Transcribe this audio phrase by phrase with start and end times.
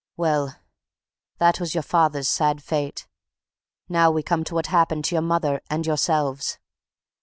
[0.17, 0.55] Well,
[1.37, 3.05] that was your father's sad fate.
[3.87, 6.57] Now we come to what happened to your mother and yourselves.